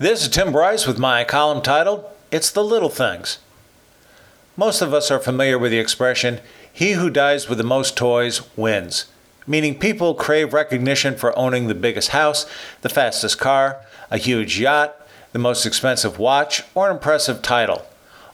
[0.00, 3.36] This is Tim Bryce with my column titled, It's the Little Things.
[4.56, 6.40] Most of us are familiar with the expression,
[6.72, 9.12] he who dies with the most toys wins,
[9.46, 12.46] meaning people crave recognition for owning the biggest house,
[12.80, 14.96] the fastest car, a huge yacht,
[15.32, 17.84] the most expensive watch, or an impressive title.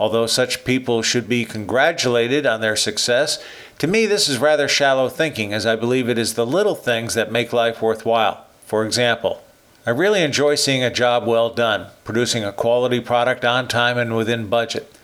[0.00, 3.40] Although such people should be congratulated on their success,
[3.78, 7.14] to me this is rather shallow thinking, as I believe it is the little things
[7.14, 8.46] that make life worthwhile.
[8.66, 9.44] For example,
[9.84, 14.14] I really enjoy seeing a job well done, producing a quality product on time and
[14.14, 14.94] within budget.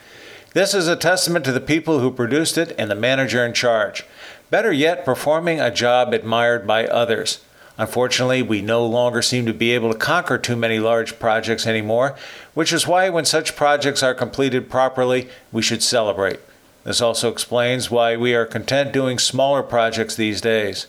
[0.54, 4.04] This is a testament to the people who produced it and the manager in charge.
[4.50, 7.44] Better yet, performing a job admired by others.
[7.76, 12.16] Unfortunately, we no longer seem to be able to conquer too many large projects anymore,
[12.54, 16.38] which is why when such projects are completed properly, we should celebrate.
[16.84, 20.86] This also explains why we are content doing smaller projects these days.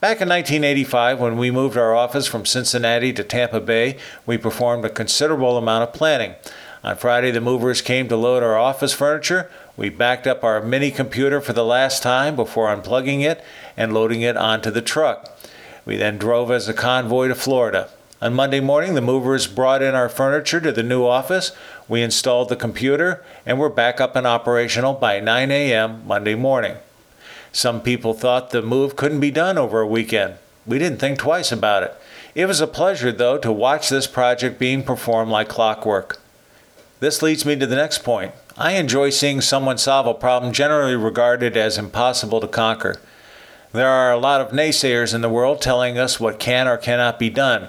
[0.00, 4.84] Back in 1985, when we moved our office from Cincinnati to Tampa Bay, we performed
[4.84, 6.36] a considerable amount of planning.
[6.84, 9.50] On Friday, the movers came to load our office furniture.
[9.76, 13.42] We backed up our mini computer for the last time before unplugging it
[13.76, 15.36] and loading it onto the truck.
[15.84, 17.90] We then drove as a convoy to Florida.
[18.22, 21.50] On Monday morning, the movers brought in our furniture to the new office.
[21.88, 26.06] We installed the computer and were back up and operational by 9 a.m.
[26.06, 26.76] Monday morning.
[27.52, 30.34] Some people thought the move couldn't be done over a weekend.
[30.66, 31.94] We didn't think twice about it.
[32.34, 36.20] It was a pleasure, though, to watch this project being performed like clockwork.
[37.00, 38.32] This leads me to the next point.
[38.56, 42.96] I enjoy seeing someone solve a problem generally regarded as impossible to conquer.
[43.72, 47.18] There are a lot of naysayers in the world telling us what can or cannot
[47.18, 47.68] be done.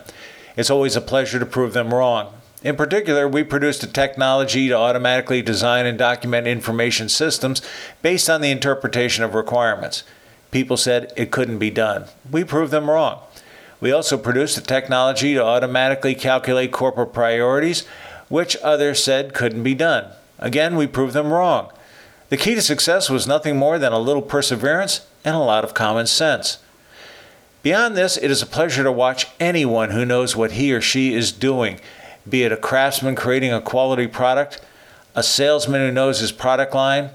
[0.58, 2.34] It's always a pleasure to prove them wrong.
[2.62, 7.62] In particular, we produced a technology to automatically design and document information systems
[8.02, 10.04] based on the interpretation of requirements.
[10.52, 12.06] People said it couldn't be done.
[12.30, 13.22] We proved them wrong.
[13.80, 17.88] We also produced a technology to automatically calculate corporate priorities,
[18.28, 20.12] which others said couldn't be done.
[20.38, 21.72] Again, we proved them wrong.
[22.28, 25.74] The key to success was nothing more than a little perseverance and a lot of
[25.74, 26.58] common sense.
[27.64, 31.14] Beyond this, it is a pleasure to watch anyone who knows what he or she
[31.14, 31.80] is doing,
[32.28, 34.62] be it a craftsman creating a quality product,
[35.16, 37.12] a salesman who knows his product line,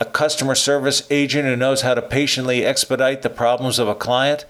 [0.00, 4.44] a customer service agent who knows how to patiently expedite the problems of a client,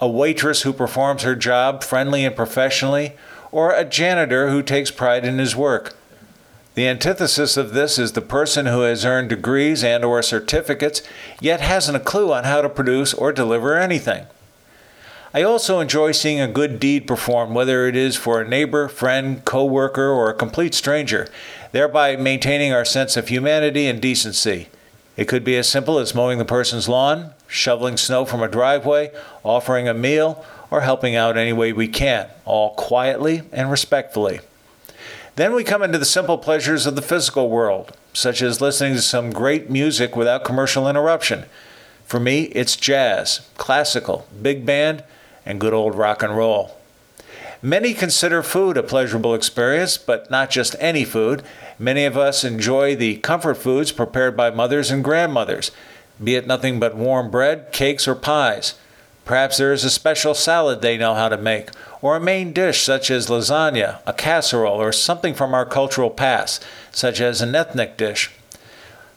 [0.00, 3.12] a waitress who performs her job friendly and professionally,
[3.52, 5.96] or a janitor who takes pride in his work.
[6.74, 11.02] The antithesis of this is the person who has earned degrees and or certificates
[11.40, 14.26] yet hasn't a clue on how to produce or deliver anything.
[15.32, 19.44] I also enjoy seeing a good deed performed whether it is for a neighbor, friend,
[19.44, 21.28] co-worker or a complete stranger,
[21.70, 24.68] thereby maintaining our sense of humanity and decency.
[25.16, 29.12] It could be as simple as mowing the person's lawn, shoveling snow from a driveway,
[29.44, 34.40] offering a meal, or helping out any way we can, all quietly and respectfully.
[35.36, 39.02] Then we come into the simple pleasures of the physical world, such as listening to
[39.02, 41.44] some great music without commercial interruption.
[42.04, 45.04] For me, it's jazz, classical, big band,
[45.44, 46.76] and good old rock and roll.
[47.62, 51.42] Many consider food a pleasurable experience, but not just any food.
[51.78, 55.70] Many of us enjoy the comfort foods prepared by mothers and grandmothers,
[56.22, 58.74] be it nothing but warm bread, cakes, or pies.
[59.26, 61.68] Perhaps there is a special salad they know how to make,
[62.00, 66.64] or a main dish such as lasagna, a casserole, or something from our cultural past,
[66.90, 68.30] such as an ethnic dish.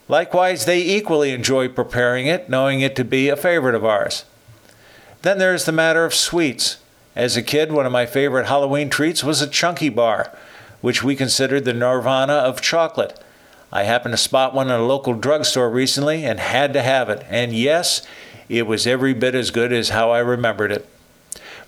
[0.09, 4.25] Likewise, they equally enjoy preparing it, knowing it to be a favorite of ours.
[5.23, 6.77] Then there is the matter of sweets.
[7.15, 10.35] As a kid, one of my favorite Halloween treats was a chunky bar,
[10.81, 13.17] which we considered the nirvana of chocolate.
[13.71, 17.25] I happened to spot one in a local drugstore recently and had to have it.
[17.29, 18.05] And yes,
[18.49, 20.89] it was every bit as good as how I remembered it.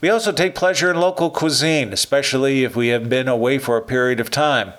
[0.02, 3.82] We also take pleasure in local cuisine, especially if we have been away for a
[3.82, 4.74] period of time.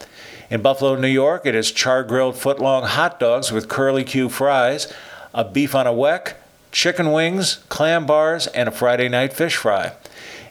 [0.50, 4.92] In Buffalo, New York, it is char grilled footlong hot dogs with curly Q fries,
[5.32, 6.34] a beef on a weck,
[6.76, 9.92] chicken wings, clam bars, and a Friday night fish fry.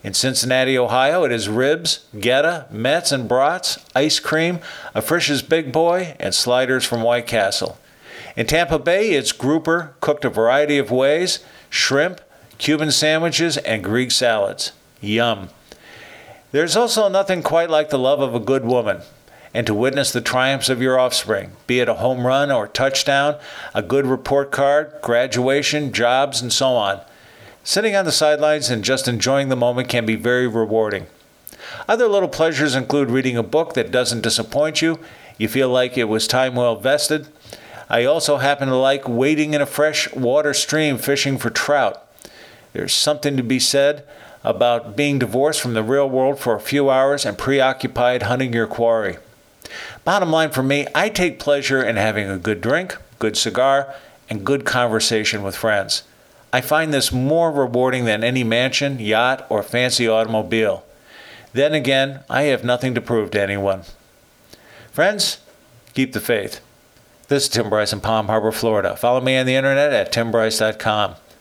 [0.03, 4.59] In Cincinnati, Ohio, it is ribs, goetta, metts and brats, ice cream,
[4.95, 7.77] a Frisch's Big Boy, and sliders from White Castle.
[8.35, 12.19] In Tampa Bay, it's grouper cooked a variety of ways, shrimp,
[12.57, 14.71] Cuban sandwiches, and Greek salads.
[15.01, 15.49] Yum.
[16.51, 19.01] There's also nothing quite like the love of a good woman,
[19.55, 22.69] and to witness the triumphs of your offspring, be it a home run or a
[22.69, 23.37] touchdown,
[23.73, 26.99] a good report card, graduation, jobs, and so on.
[27.63, 31.07] Sitting on the sidelines and just enjoying the moment can be very rewarding.
[31.87, 34.99] Other little pleasures include reading a book that doesn't disappoint you,
[35.37, 37.29] you feel like it was time well vested,
[37.89, 42.05] I also happen to like wading in a fresh water stream fishing for trout.
[42.73, 44.05] There's something to be said
[44.43, 48.67] about being divorced from the real world for a few hours and preoccupied hunting your
[48.67, 49.15] quarry.
[50.03, 53.93] Bottom line for me, I take pleasure in having a good drink, good cigar,
[54.29, 56.03] and good conversation with friends.
[56.51, 60.85] I find this more rewarding than any mansion, yacht, or fancy automobile.
[61.53, 63.83] Then again, I have nothing to prove to anyone.
[64.91, 65.39] Friends,
[65.93, 66.61] keep the faith.
[67.27, 68.95] This is Tim Bryce in Palm Harbor, Florida.
[68.95, 71.15] Follow me on the internet at timbryce.com.